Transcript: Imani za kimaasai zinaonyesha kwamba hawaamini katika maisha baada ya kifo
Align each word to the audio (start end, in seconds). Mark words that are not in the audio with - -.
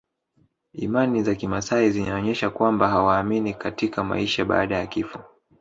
Imani 0.73 1.23
za 1.23 1.35
kimaasai 1.35 1.91
zinaonyesha 1.91 2.49
kwamba 2.49 2.87
hawaamini 2.87 3.53
katika 3.53 4.03
maisha 4.03 4.45
baada 4.45 4.77
ya 4.77 4.87
kifo 4.87 5.19